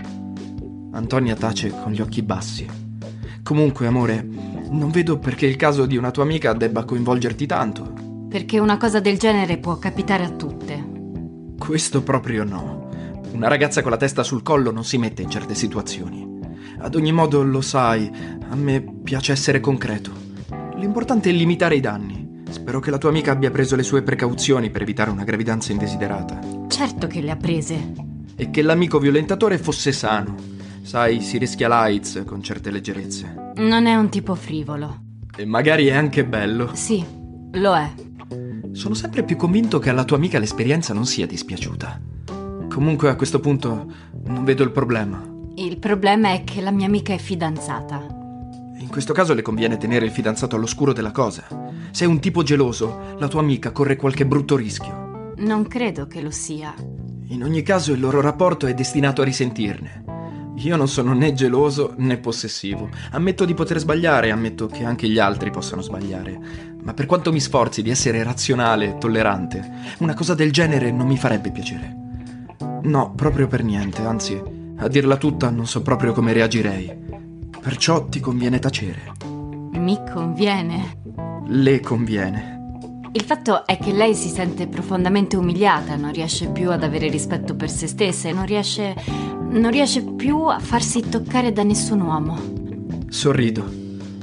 Antonia 0.92 1.36
tace 1.36 1.70
con 1.70 1.94
gli 1.94 2.02
occhi 2.02 2.22
bassi. 2.22 2.68
Comunque, 3.42 3.88
amore, 3.88 4.28
non 4.70 4.92
vedo 4.92 5.18
perché 5.18 5.46
il 5.46 5.56
caso 5.56 5.86
di 5.86 5.96
una 5.96 6.12
tua 6.12 6.24
amica 6.24 6.52
debba 6.52 6.84
coinvolgerti 6.84 7.46
tanto. 7.46 8.05
Perché 8.36 8.60
una 8.60 8.76
cosa 8.76 9.00
del 9.00 9.18
genere 9.18 9.58
può 9.60 9.78
capitare 9.80 10.26
a 10.26 10.30
tutte. 10.30 10.86
Questo 11.58 12.04
proprio 12.04 12.44
no. 12.44 12.90
Una 13.32 13.48
ragazza 13.48 13.82
con 13.82 13.92
la 13.92 13.96
testa 13.96 14.24
sul 14.24 14.44
collo 14.44 14.72
non 14.72 14.84
si 14.84 14.98
mette 14.98 15.22
in 15.22 15.30
certe 15.30 15.56
situazioni. 15.56 16.42
Ad 16.80 16.96
ogni 16.96 17.14
modo, 17.14 17.44
lo 17.44 17.62
sai, 17.62 18.12
a 18.50 18.56
me 18.56 18.82
piace 18.82 19.32
essere 19.32 19.62
concreto. 19.62 20.12
L'importante 20.76 21.30
è 21.30 21.32
limitare 21.32 21.78
i 21.78 21.80
danni. 21.80 22.44
Spero 22.50 22.82
che 22.82 22.92
la 22.92 22.98
tua 22.98 23.08
amica 23.08 23.32
abbia 23.32 23.52
preso 23.52 23.78
le 23.78 23.84
sue 23.84 24.04
precauzioni 24.04 24.70
per 24.70 24.82
evitare 24.82 25.12
una 25.12 25.24
gravidanza 25.24 25.72
indesiderata. 25.72 26.42
Certo 26.68 27.08
che 27.08 27.22
le 27.22 27.32
ha 27.32 27.38
prese. 27.38 27.94
E 28.36 28.50
che 28.50 28.62
l'amico 28.64 29.00
violentatore 29.00 29.58
fosse 29.58 29.94
sano. 29.94 30.36
Sai, 30.82 31.22
si 31.22 31.38
rischia 31.38 31.70
l'AIDS 31.70 32.24
con 32.26 32.44
certe 32.44 32.70
leggerezze. 32.70 33.54
Non 33.56 33.86
è 33.86 33.96
un 33.96 34.10
tipo 34.10 34.36
frivolo. 34.36 35.04
E 35.38 35.46
magari 35.46 35.88
è 35.88 35.94
anche 35.94 36.26
bello. 36.26 36.72
Sì, 36.74 37.02
lo 37.54 37.74
è. 37.78 37.94
Sono 38.76 38.94
sempre 38.94 39.24
più 39.24 39.38
convinto 39.38 39.80
che 39.80 39.90
alla 39.90 40.04
tua 40.04 40.18
amica 40.18 40.38
l'esperienza 40.38 40.94
non 40.94 41.06
sia 41.06 41.26
dispiaciuta. 41.26 41.98
Comunque 42.70 43.08
a 43.08 43.16
questo 43.16 43.40
punto 43.40 43.90
non 44.26 44.44
vedo 44.44 44.64
il 44.64 44.72
problema. 44.72 45.24
Il 45.56 45.78
problema 45.78 46.34
è 46.34 46.44
che 46.44 46.60
la 46.60 46.72
mia 46.72 46.86
amica 46.86 47.14
è 47.14 47.18
fidanzata. 47.18 48.06
In 48.78 48.90
questo 48.90 49.14
caso 49.14 49.34
le 49.34 49.42
conviene 49.42 49.78
tenere 49.78 50.04
il 50.04 50.12
fidanzato 50.12 50.58
all'oscuro 50.58 50.92
della 50.92 51.14
cosa. 51.14 51.46
Se 51.92 52.04
è 52.04 52.08
un 52.08 52.20
tipo 52.20 52.44
geloso, 52.44 53.16
la 53.18 53.30
tua 53.30 53.40
amica 53.40 53.72
corre 53.72 53.96
qualche 53.96 54.26
brutto 54.26 54.58
rischio. 54.58 55.34
Non 55.38 55.66
credo 55.68 56.06
che 56.08 56.22
lo 56.22 56.32
sia. 56.32 56.74
In 57.28 57.44
ogni 57.44 57.62
caso 57.62 57.94
il 57.94 58.02
loro 58.02 58.20
rapporto 58.20 58.68
è 58.68 58.74
destinato 58.74 59.22
a 59.22 59.26
risentirne. 59.26 60.04
Io 60.58 60.76
non 60.78 60.88
sono 60.88 61.14
né 61.14 61.34
geloso 61.34 61.94
né 61.98 62.18
possessivo. 62.18 62.90
Ammetto 63.12 63.46
di 63.46 63.54
poter 63.54 63.78
sbagliare, 63.80 64.32
ammetto 64.32 64.68
che 64.68 64.84
anche 64.84 65.08
gli 65.08 65.20
altri 65.20 65.52
possano 65.52 65.82
sbagliare. 65.82 66.40
Ma 66.82 66.94
per 66.94 67.06
quanto 67.06 67.32
mi 67.32 67.40
sforzi 67.40 67.82
di 67.82 67.90
essere 67.90 68.24
razionale 68.24 68.90
e 68.90 68.98
tollerante, 68.98 69.72
una 70.00 70.14
cosa 70.14 70.34
del 70.34 70.52
genere 70.52 70.92
non 70.92 71.08
mi 71.08 71.18
farebbe 71.18 71.52
piacere. 71.52 71.96
No, 72.84 73.14
proprio 73.16 73.48
per 73.48 73.64
niente, 73.64 74.04
anzi, 74.04 74.42
a 74.78 74.88
dirla 74.88 75.18
tutta 75.18 75.50
non 75.50 75.68
so 75.68 75.82
proprio 75.82 76.14
come 76.14 76.34
reagirei. 76.34 76.94
Perciò 77.60 78.06
ti 78.06 78.20
conviene 78.20 78.60
tacere. 78.60 79.12
Mi 79.72 80.00
conviene. 80.12 81.02
Le 81.48 81.80
conviene. 81.80 82.55
Il 83.16 83.24
fatto 83.24 83.66
è 83.66 83.78
che 83.78 83.94
lei 83.94 84.14
si 84.14 84.28
sente 84.28 84.68
profondamente 84.68 85.38
umiliata, 85.38 85.96
non 85.96 86.12
riesce 86.12 86.50
più 86.50 86.70
ad 86.70 86.84
avere 86.84 87.08
rispetto 87.08 87.56
per 87.56 87.70
se 87.70 87.88
stessa 87.88 88.28
e 88.28 88.34
non 88.34 88.46
riesce, 88.46 88.94
non 89.52 89.72
riesce 89.72 90.04
più 90.04 90.44
a 90.48 90.60
farsi 90.60 91.00
toccare 91.00 91.54
da 91.54 91.64
nessun 91.64 92.02
uomo. 92.02 92.38
Sorrido, 93.08 93.72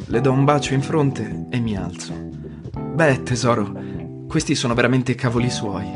le 0.05 0.21
do 0.21 0.31
un 0.31 0.45
bacio 0.45 0.75
in 0.75 0.83
fronte 0.83 1.47
e 1.49 1.59
mi 1.59 1.75
alzo. 1.75 2.13
Beh, 2.79 3.23
tesoro, 3.23 3.73
questi 4.29 4.55
sono 4.55 4.75
veramente 4.75 5.15
cavoli 5.15 5.49
suoi. 5.49 5.87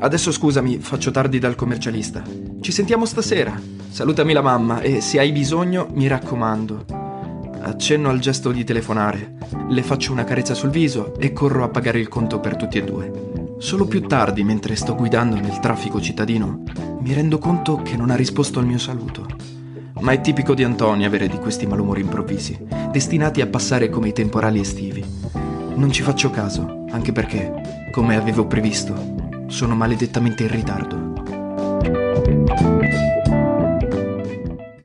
Adesso 0.00 0.32
scusami, 0.32 0.78
faccio 0.78 1.12
tardi 1.12 1.38
dal 1.38 1.54
commercialista. 1.54 2.24
Ci 2.60 2.72
sentiamo 2.72 3.06
stasera. 3.06 3.56
Salutami 3.90 4.32
la 4.32 4.42
mamma 4.42 4.80
e 4.80 5.00
se 5.00 5.20
hai 5.20 5.30
bisogno, 5.30 5.86
mi 5.92 6.08
raccomando. 6.08 6.99
Accenno 7.62 8.08
al 8.08 8.18
gesto 8.18 8.52
di 8.52 8.64
telefonare, 8.64 9.34
le 9.68 9.82
faccio 9.82 10.12
una 10.12 10.24
carezza 10.24 10.54
sul 10.54 10.70
viso 10.70 11.14
e 11.18 11.32
corro 11.32 11.62
a 11.62 11.68
pagare 11.68 12.00
il 12.00 12.08
conto 12.08 12.40
per 12.40 12.56
tutti 12.56 12.78
e 12.78 12.84
due. 12.84 13.56
Solo 13.58 13.84
più 13.84 14.00
tardi, 14.06 14.42
mentre 14.42 14.74
sto 14.76 14.94
guidando 14.94 15.36
nel 15.36 15.60
traffico 15.60 16.00
cittadino, 16.00 16.62
mi 17.00 17.12
rendo 17.12 17.38
conto 17.38 17.82
che 17.82 17.96
non 17.96 18.10
ha 18.10 18.16
risposto 18.16 18.58
al 18.58 18.66
mio 18.66 18.78
saluto. 18.78 19.26
Ma 20.00 20.12
è 20.12 20.20
tipico 20.22 20.54
di 20.54 20.64
Antonio 20.64 21.06
avere 21.06 21.28
di 21.28 21.36
questi 21.36 21.66
malumori 21.66 22.00
improvvisi, 22.00 22.58
destinati 22.90 23.42
a 23.42 23.46
passare 23.46 23.90
come 23.90 24.08
i 24.08 24.14
temporali 24.14 24.60
estivi. 24.60 25.04
Non 25.74 25.92
ci 25.92 26.02
faccio 26.02 26.30
caso, 26.30 26.84
anche 26.90 27.12
perché, 27.12 27.88
come 27.92 28.16
avevo 28.16 28.46
previsto, 28.46 29.44
sono 29.48 29.74
maledettamente 29.74 30.44
in 30.44 30.50
ritardo. 30.50 31.09